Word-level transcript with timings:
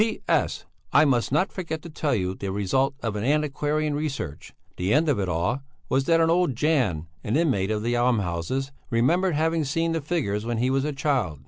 P.S. 0.03 0.65
I 0.91 1.05
must 1.05 1.31
not 1.31 1.51
forget 1.53 1.83
to 1.83 1.89
tell 1.91 2.15
you 2.15 2.33
the 2.33 2.51
result 2.51 2.95
of 3.03 3.13
the 3.13 3.19
antiquarian 3.21 3.93
research. 3.93 4.51
The 4.77 4.95
end 4.95 5.07
of 5.07 5.19
it 5.19 5.29
all 5.29 5.61
was 5.89 6.05
that 6.05 6.19
old 6.19 6.55
Jan, 6.55 7.05
an 7.23 7.35
inmate 7.37 7.69
of 7.69 7.83
the 7.83 7.95
almshouses, 7.95 8.71
remembered 8.89 9.35
having 9.35 9.63
seen 9.63 9.91
the 9.91 10.01
figures 10.01 10.43
when 10.43 10.57
he 10.57 10.71
was 10.71 10.85
a 10.85 10.91
child. 10.91 11.39